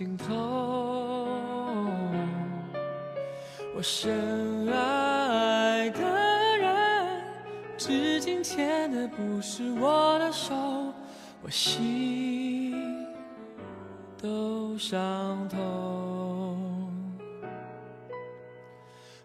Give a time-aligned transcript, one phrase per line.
[0.00, 0.34] 尽头，
[3.76, 6.00] 我深爱的
[6.56, 7.22] 人，
[7.76, 10.54] 至今牵的不是我的手，
[11.42, 13.06] 我心
[14.16, 16.56] 都伤透。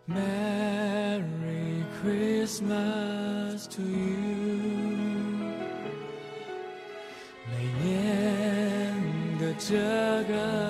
[0.06, 4.66] Merry Christmas to you。
[7.50, 8.94] 每年
[9.40, 9.78] 的这
[10.28, 10.65] 个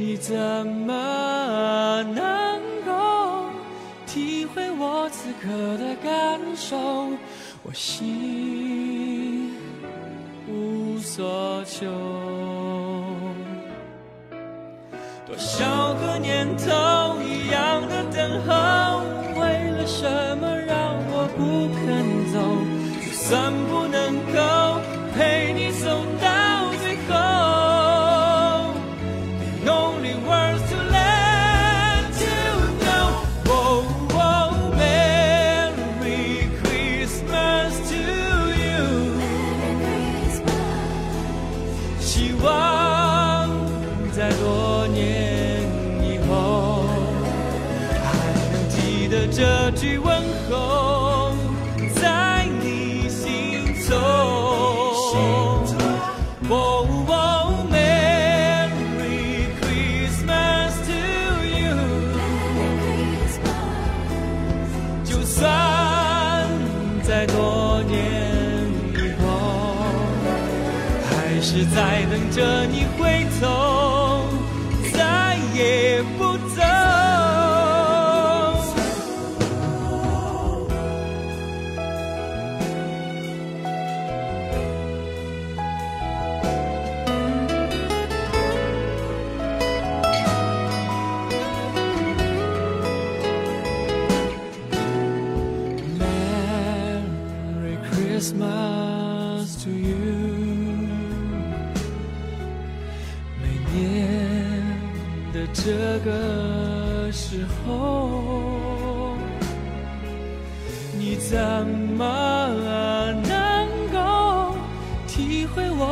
[0.00, 0.34] 你怎
[0.66, 3.50] 么能够
[4.06, 6.78] 体会我此刻的感受？
[7.62, 9.52] 我心
[10.48, 11.86] 无所求。
[15.26, 18.79] 多少个年头一样的等候，
[71.66, 73.69] 在等着你回头，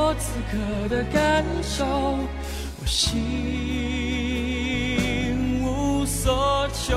[0.09, 0.57] 我此刻
[0.89, 1.85] 的感受？
[1.85, 3.13] 我心
[5.63, 6.97] 无所求。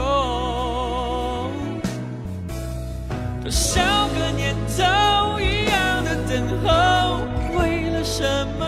[3.44, 6.32] 多少个年头一样的等
[6.64, 6.70] 候，
[7.60, 8.24] 为了什
[8.58, 8.61] 么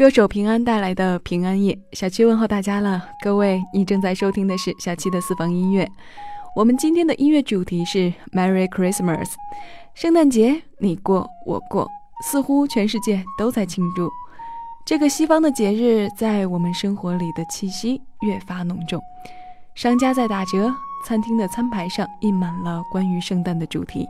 [0.00, 5.86] 歌手平安带来的平安夜，小七问候大家了，各位，你正在收听的是小七的私房音乐。
[6.56, 9.28] 我们今天的音乐主题是 Merry Christmas，
[9.92, 11.86] 圣诞节你过我过，
[12.24, 14.08] 似乎全世界都在庆祝
[14.86, 18.98] 这个西方的节日，在我们生活里的气息越发浓重。
[19.74, 20.74] 商家在打折，
[21.06, 24.08] 餐厅的餐牌上印满了关于圣诞的主题，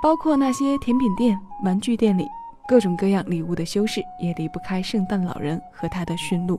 [0.00, 2.28] 包括那些甜品店、玩具店里
[2.70, 6.56] 各种各样礼物的修饰，也离不开圣诞老人和他的驯鹿。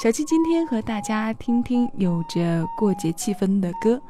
[0.00, 4.00] 小七今天和大家听听有着过节气氛的歌。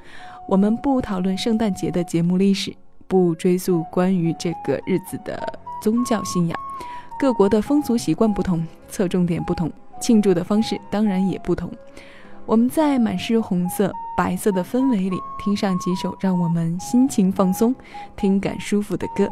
[0.47, 2.71] 我们不讨论圣诞节的节目历史，
[3.09, 5.43] 不追溯关于这个日子的
[5.81, 6.61] 宗教信仰，
[7.19, 11.73] 各国的风俗习惯不同，侧重点不同，庆祝的方式当然也不同。
[12.45, 17.75] 我们在满是红色、白色的氛围里，听上几首让我们心情放松、
[18.17, 19.27] 听感舒服的歌。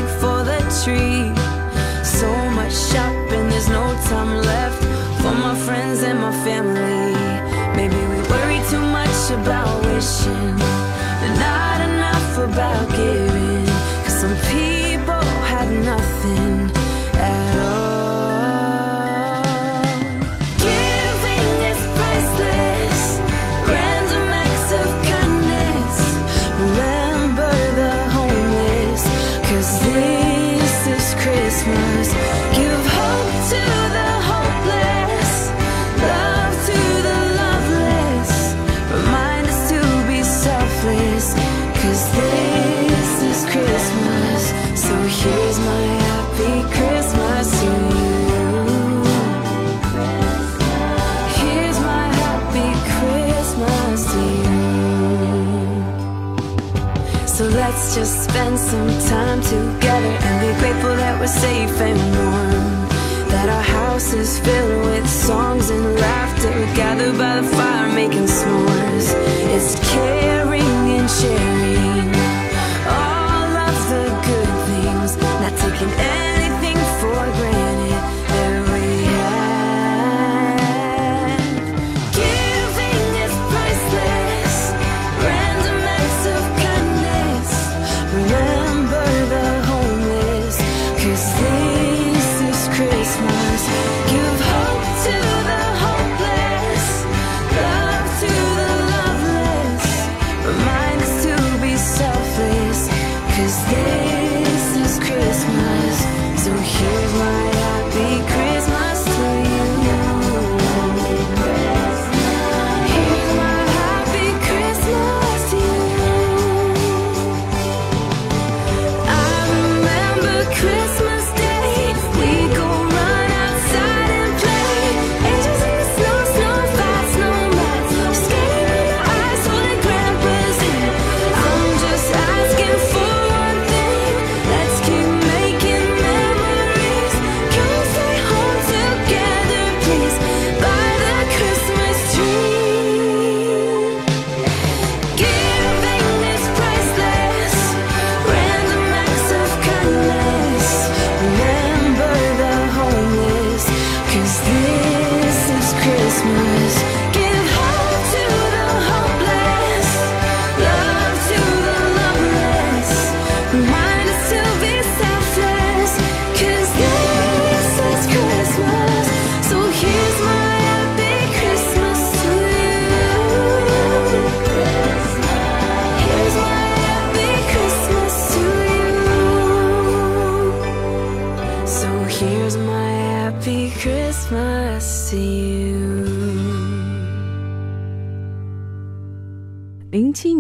[57.33, 62.89] So let's just spend some time together and be grateful that we're safe and warm.
[63.31, 69.15] That our house is filled with songs and laughter, gathered by the fire making s'mores.
[69.49, 72.02] It's caring and sharing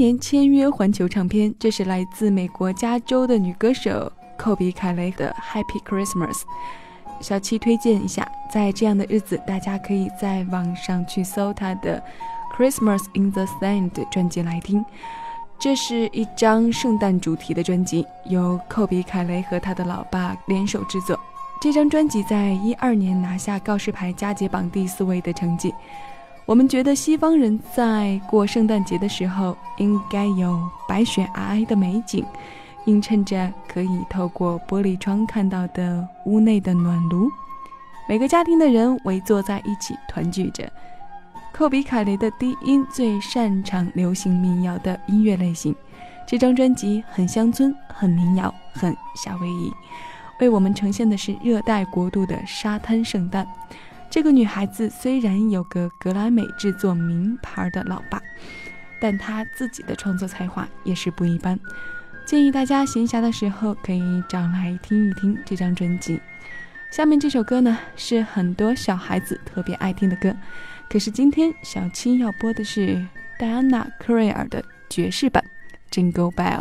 [0.02, 5.32] 年签约环球唱片，这是来自美国加州的女歌手寇比·凯雷的
[5.62, 6.32] 《Happy Christmas》。
[7.20, 12.02] 小七推荐一下，在这样的日子，大家可以在网上去搜她的
[12.56, 14.84] 《Christmas in the Sand》专辑来听。
[15.56, 21.16] 这是一张圣诞主题的专辑，由寇比·凯雷和他的老爸联手制作。
[21.60, 25.72] 这张专辑在一二年拿下告示牌佳节榜第四位的成绩。
[26.52, 32.22] 我们觉得西方人在过圣诞节的时候，应该有白雪皑皑的美景，
[32.84, 37.30] 映衬着可以透过玻璃窗看到的屋内的暖炉。
[38.06, 40.70] 每个家庭的人围坐在一起团聚着。
[41.54, 45.74] 寇比·凯雷的低音最擅长流行民谣的音乐类型，
[46.26, 49.72] 这张专辑很乡村、很民谣、很夏威夷，
[50.40, 53.48] 为我们呈现的是热带国度的沙滩圣诞。
[54.12, 58.20] 这个女孩子虽然有个格莱美制作名牌的老爸，
[59.00, 61.58] 但她自己的创作才华也是不一般。
[62.26, 66.20] 建议大家闲暇的时候可以找来听一听这张专辑。
[66.90, 70.36] 下面这首歌呢，是很多小孩子特别爱听的歌，
[70.90, 73.02] 可是今天小七要播的是
[73.38, 75.42] 戴安娜·克瑞尔的爵士版
[75.90, 76.60] 《Jingle Bells》。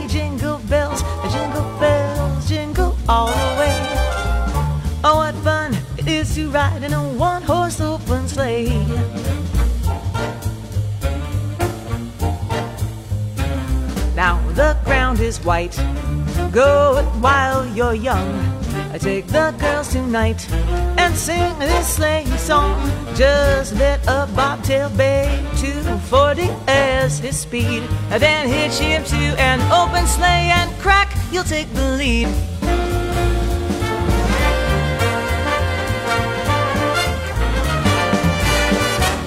[15.31, 15.77] is white.
[16.51, 18.27] Go while you're young.
[18.93, 20.41] I take the girls tonight
[20.97, 22.75] and sing this sleigh song.
[23.15, 27.83] Just let a bobtail bay 240 as his speed.
[28.11, 32.27] And then hitch him to an open sleigh and crack, you'll take the lead.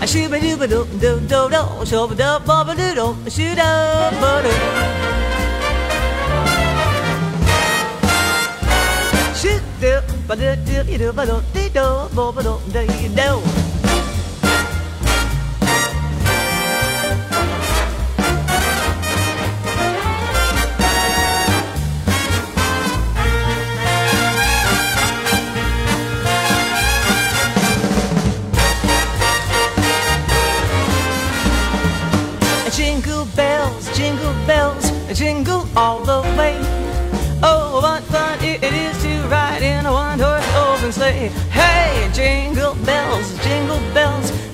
[0.02, 0.66] A shooba dooba
[10.86, 13.63] do do ba do dee do bo ba do dee do.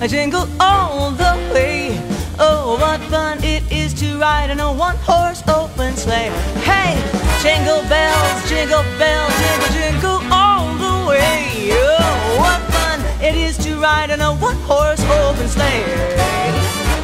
[0.01, 1.99] Bells, jingle all the way.
[2.39, 6.29] Oh, what fun it is to ride in a one-horse open sleigh.
[6.63, 6.97] Hey,
[7.41, 11.69] jingle bells, jingle bells, jingle, jingle all the way.
[11.73, 15.85] Oh, what fun it is to ride in a one-horse open sleigh.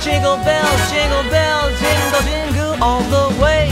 [0.02, 3.70] Jingle bells, jingle bells, jingle, jingle all the way.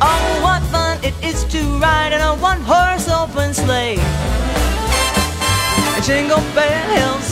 [0.00, 3.96] Oh, what fun it is to ride in a one horse open sleigh.
[6.02, 7.31] Jingle bells,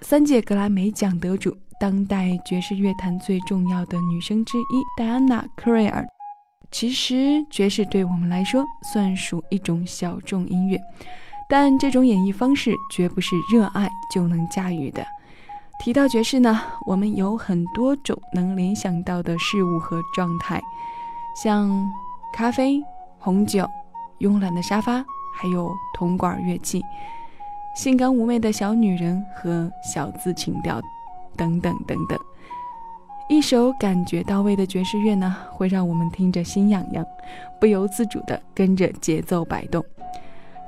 [0.00, 6.02] 三届格莱美奖得主，当代爵士乐坛最重要的女生之一戴安娜·克瑞尔。
[6.70, 10.80] 其实，爵士对我们来说算属一种小众音乐，
[11.46, 15.04] 但这种演绎方式绝不是热爱就能驾驭的。
[15.78, 20.58] 提到爵士呢，我们有很多种能联想到的事物和状态，
[21.36, 21.86] 像
[22.32, 22.82] 咖啡、
[23.18, 23.68] 红酒、
[24.20, 25.04] 慵懒的沙发，
[25.36, 26.82] 还有铜管乐器。
[27.74, 30.80] 性感妩媚的小女人和小资情调，
[31.36, 32.18] 等等等等。
[33.28, 37.04] 一首感觉到位的爵士乐呢，会让我们听着心痒痒，
[37.58, 39.84] 不由自主地跟着节奏摆动。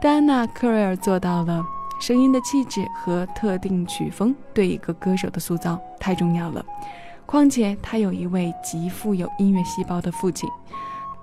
[0.00, 1.64] 戴安娜·克瑞尔做到了，
[2.00, 6.64] 声音的气质和特定曲风对一个歌手的塑造太重要了。
[7.24, 10.48] 况且她有一位极富有音乐细胞的父亲，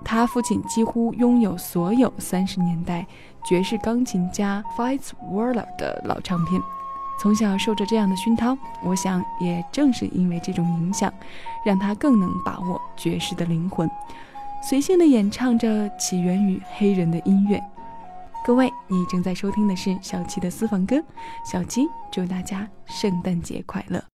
[0.04, 3.06] 他父亲几乎拥有所有三十年代
[3.44, 6.60] 爵士钢琴家 Fitz Waller 的老唱片。
[7.20, 11.12] 从小受着这样的熏陶，我想也正是因为这种影响，
[11.64, 13.88] 让他更能把握爵士的灵魂，
[14.62, 17.62] 随性地演唱着起源于黑人的音乐。
[18.44, 21.02] 各位，你正在收听的是小七的私房歌，
[21.44, 24.13] 小七祝大家圣诞节快乐。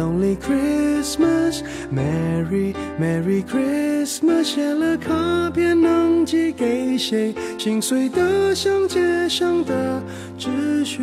[0.00, 7.34] Lonely Christmas，Merry Merry Christmas，写了卡片能寄给谁？
[7.58, 10.02] 心碎的像街上的
[10.38, 10.48] 纸
[10.86, 11.02] 屑。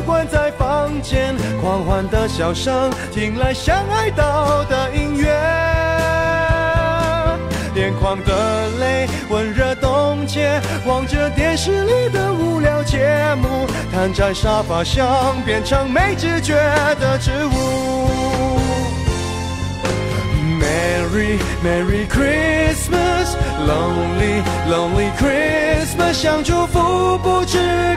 [0.00, 1.36] 关在房间。
[1.60, 5.28] 狂欢的笑声，听来像哀悼的音乐。
[7.76, 16.54] 眼眶的泪温热冻结，望着电视里的无聊节目，瘫在沙发上变成没知觉
[16.98, 17.50] 的植物。
[20.60, 27.96] Merry Merry Christmas，Lonely Lonely Christmas，想祝福不知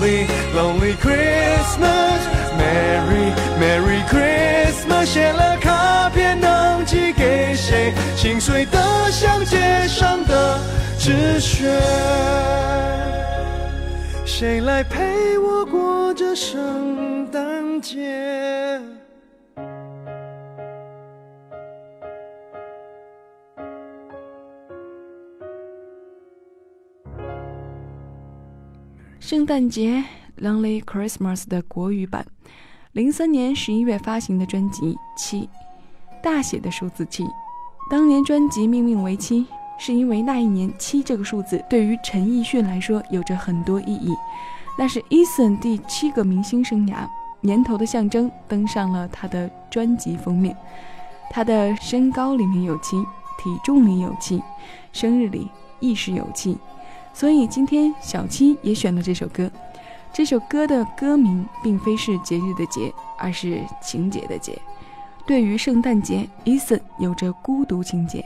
[0.00, 7.92] Lonely Lonely Christmas，Merry Merry Christmas，写了卡片能寄给谁？
[8.16, 10.58] 心碎的像街上的
[10.98, 11.78] 纸屑。
[14.24, 18.80] 谁来陪我过这圣诞节？
[29.30, 30.02] 圣诞节
[30.42, 32.26] 《Lonely Christmas》的国语版，
[32.90, 35.42] 零三年十一月发行的专辑《七》，
[36.20, 37.24] 大写的数字七。
[37.88, 39.46] 当年专辑命名为七，
[39.78, 44.16] 是因为那一年七这个数字对于陈奕迅来说有着很多意义。
[44.76, 47.08] 那是 Eason 第七个明星生涯，
[47.40, 50.56] 年头的象征登上了他的专辑封面。
[51.30, 53.00] 他的身高里面有七，
[53.38, 54.42] 体重里有七，
[54.92, 56.58] 生日里亦是有七。
[57.12, 59.50] 所以今天小七也选了这首歌。
[60.12, 64.58] 这首歌的歌名并非是节日的节，而是情节的节。
[65.26, 68.24] 对于圣诞节，Eason 有着孤独情节，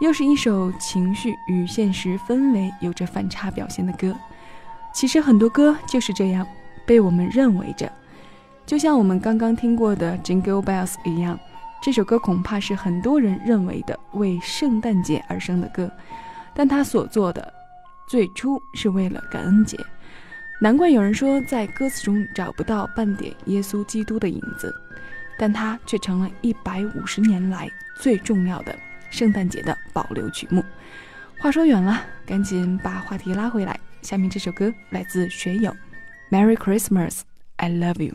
[0.00, 4.16] 又是一首情绪与现实氛围有着反差表现的歌。
[4.92, 6.44] 其实很多歌就是这样
[6.84, 7.92] 被我们认为着，
[8.66, 11.38] 就像我们刚刚听过的《Jingle Bells》一样，
[11.80, 15.88] 这首歌恐怕是很多人认为的为圣诞节而生的歌，
[16.54, 17.52] 但他所做的
[18.08, 19.78] 最初是为了感恩节。
[20.60, 24.74] 难怪有人说在歌词中找不到半点耶稣基督的影子，
[25.38, 28.76] 但它却成了一百五十年来最重要的
[29.10, 30.64] 圣诞节的保留曲目。
[31.38, 33.78] 话说远了，赶紧把话题拉回来。
[34.02, 35.70] 下面这首歌来自学友，
[36.30, 37.20] 《Merry Christmas,
[37.56, 38.14] I Love You》。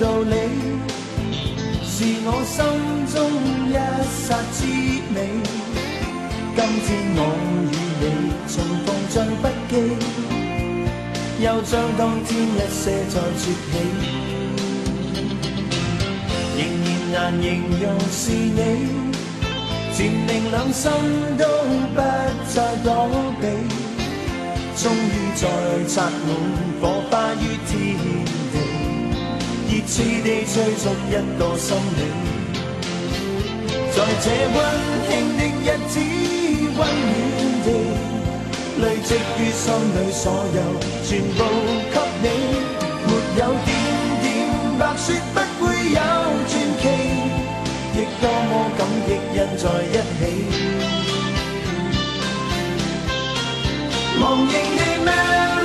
[0.00, 0.34] 道理，
[1.82, 2.56] 是我心
[3.12, 3.16] 中
[3.68, 3.74] 一
[4.26, 4.58] 刹之
[5.12, 5.16] 美。
[6.54, 7.20] 今天我
[7.66, 8.04] 与你
[8.46, 8.54] 重
[8.86, 9.74] 逢像不记，
[11.42, 13.74] 又像当天一些再绝起。
[16.56, 16.58] 仍
[17.12, 17.46] 然难形
[17.80, 18.58] 容是你，
[19.92, 20.84] 渐令两心
[21.36, 21.42] 都
[21.94, 21.98] 不
[22.46, 22.86] 再躲
[23.40, 23.42] 避。
[24.76, 25.42] 终于再
[25.88, 26.10] 擦满
[26.80, 28.37] 火花于天。
[29.82, 32.00] 地，热炽地追逐一个心理，
[33.92, 34.56] 在这温
[35.08, 35.94] 馨的日子，
[36.76, 37.66] 温暖地。
[38.80, 40.22] 累积于心里所
[40.54, 40.58] 有，
[41.04, 41.38] 全部
[41.90, 42.26] 给你。
[43.06, 43.68] 没有点
[44.22, 44.24] 点
[44.78, 46.00] 白雪，不会有
[46.46, 46.84] 传奇。
[47.94, 50.20] 亦多么感激印在一起。
[54.20, 55.57] 忘形的 Merry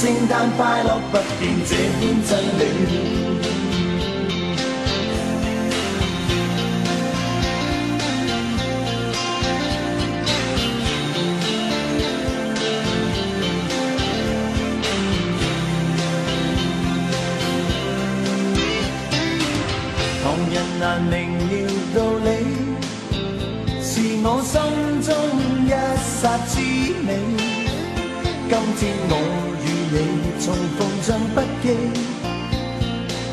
[0.00, 2.62] 圣诞快乐不变这般真理。
[20.22, 21.52] 旁人难明了
[21.92, 22.28] 道理，
[23.82, 23.90] 是
[24.22, 24.54] 我心
[25.02, 25.08] 中。
[25.66, 25.70] 一
[26.20, 26.54] 刹之
[27.04, 27.08] 美，
[28.48, 28.80] 今天
[29.10, 29.12] 我
[29.90, 29.96] 你
[30.38, 31.66] 重逢像不记，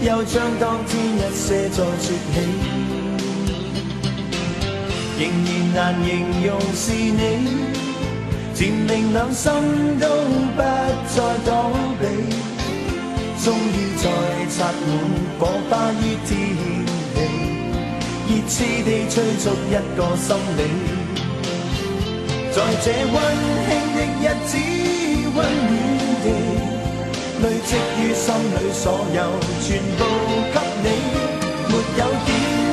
[0.02, 2.06] 又将当天一些再说起，
[5.20, 6.08] 仍然难形
[6.46, 7.20] 容是你，
[8.54, 9.52] 渐令两心
[10.00, 10.08] 都
[10.56, 11.50] 不再躲
[12.00, 12.04] 避，
[13.44, 14.04] 终于再
[14.50, 14.88] 插满
[15.38, 16.30] 火花于天
[17.15, 17.18] 地，
[18.28, 19.13] 热炽地追
[19.44, 20.60] 逐一个心理。
[22.52, 23.15] 在这温
[23.68, 24.52] 馨的日子，
[25.36, 25.95] 温暖
[26.26, 26.32] 地
[27.44, 27.70] 累积
[28.02, 28.84] 于心里，所
[29.14, 29.20] 有
[29.62, 30.02] 全部
[30.54, 30.88] 给你。
[31.68, 32.28] 没有点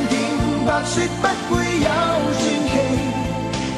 [0.08, 0.12] 点
[0.66, 1.88] 白雪，不会有
[2.38, 2.72] 传奇，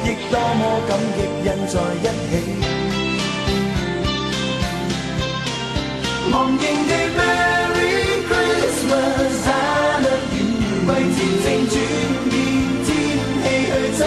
[0.05, 2.33] 亦多么感激印在一起。
[6.31, 7.83] 忘形的 Merry
[8.27, 9.49] Christmas，I
[10.03, 10.41] love you，
[10.87, 11.75] 为节正转
[12.29, 12.33] 变
[12.85, 12.87] 天
[13.43, 13.49] 气去
[13.97, 13.99] 亲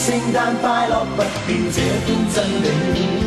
[0.00, 3.19] 圣诞快乐不变这般真理。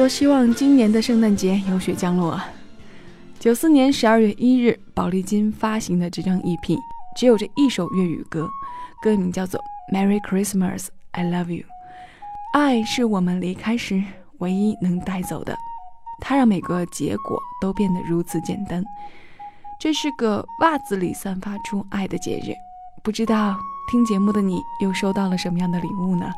[0.00, 2.48] 多希望今年的圣诞节有雪降落啊！
[3.38, 6.78] 九四年十二月一日，宝丽金发行的这张 EP
[7.14, 8.48] 只有这一首粤语歌，
[9.02, 9.60] 歌名叫做
[9.94, 11.64] 《Merry Christmas, I Love You》。
[12.54, 14.02] 爱是我们离开时
[14.38, 15.54] 唯一能带走的，
[16.22, 18.82] 它让每个结果都变得如此简单。
[19.78, 22.56] 这是个袜子里散发出爱的节日，
[23.02, 23.54] 不知道
[23.90, 26.32] 听节目的你又收到了什么样的礼物呢？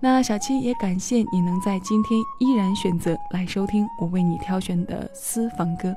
[0.00, 5.92] 那小七也感谢你能在今天依然选择来收听我为你挑选的私房歌。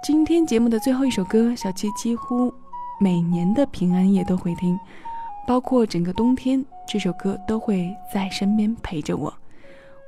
[0.00, 2.54] 今天节目的最后一首歌，小七几乎
[3.00, 4.78] 每年的平安夜都会听，
[5.44, 9.32] 包括整个冬天，这首歌都会在身边陪着我。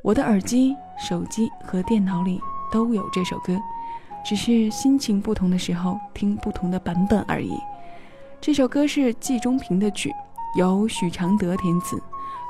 [0.05, 3.61] 我的耳机、手机和电脑里都有这首歌，
[4.25, 7.59] 只是心情不同的时候听不同的版本而已。
[8.41, 10.13] 这首歌是季中平的曲，
[10.57, 12.01] 由许常德填词，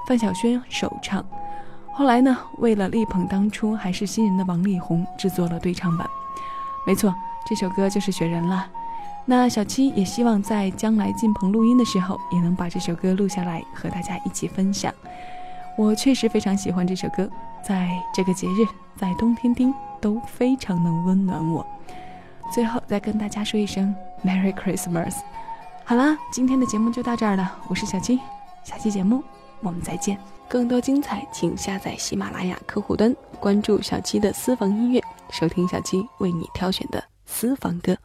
[0.07, 1.25] 范晓萱首唱。
[1.93, 6.09] 后来呢，为了力捧当初还是新人的王力宏，制作了对唱版。
[6.87, 7.15] 没错。
[7.47, 8.67] 这首歌就是《雪人》了。
[9.27, 14.91] 那小七也希望在将来进棚录音的时候，也能把这首歌录下来和大家一起分享。
[15.77, 17.29] 我确实非常喜欢这首歌，
[17.63, 21.67] 在这个节日，在冬天听都非常能温暖我。
[22.51, 25.17] 最后再跟大家说一声 Merry Christmas。
[25.85, 28.19] 好啦，今天的节目就到这儿了，我是小七，
[28.63, 29.23] 下期节目
[29.61, 30.19] 我们再见。
[30.49, 37.03] 更多精彩，请下载喜马拉雅客户端，关注小七的私房音乐，收听小七为你挑选的。
[37.27, 37.97] 私房歌。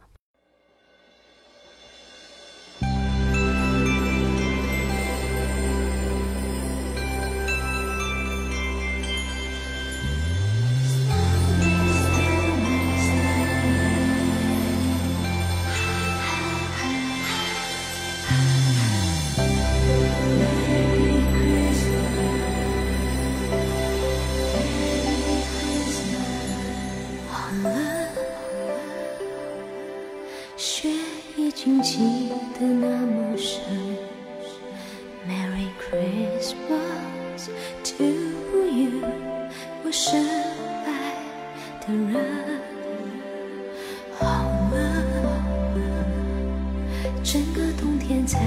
[48.10, 48.40] 天在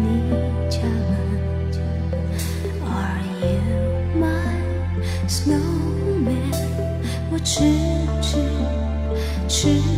[0.00, 0.30] 你
[0.70, 1.12] 家门。
[2.86, 3.60] Are you
[4.18, 4.56] my
[5.28, 6.56] snowman？
[7.30, 7.52] 我痴
[8.22, 8.38] 痴
[9.46, 9.93] 痴。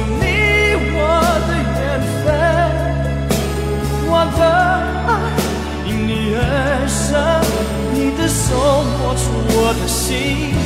[0.00, 0.24] 你
[0.94, 0.98] 我
[1.46, 1.82] 的缘
[2.22, 2.26] 分。
[4.06, 4.40] 我的
[5.06, 5.10] 爱
[5.86, 6.38] 因你而
[6.86, 7.10] 生，
[7.92, 8.44] 你的手
[8.98, 9.22] 摸出
[9.56, 10.02] 我的心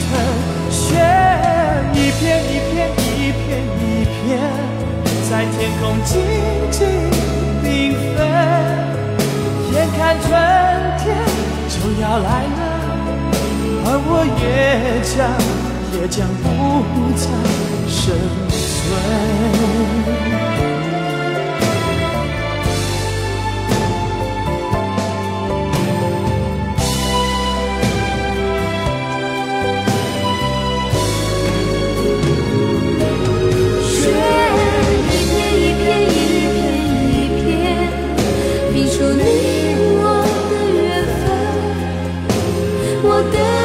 [0.09, 0.11] 疼。
[0.71, 0.85] 雪
[1.95, 3.47] 一片一片一片
[3.79, 4.19] 一片，
[5.29, 6.11] 在天空静
[6.71, 6.77] 静
[7.63, 7.67] 缤
[8.15, 8.17] 纷。
[9.73, 10.27] 眼看春
[10.99, 11.05] 天
[11.69, 12.61] 就要来了，
[13.85, 14.11] 而我
[14.41, 14.43] 也
[15.05, 15.17] 将
[15.95, 16.47] 也将不
[17.17, 17.23] 再
[17.89, 18.03] 生
[18.89, 19.29] 醉。
[43.11, 43.58] 我的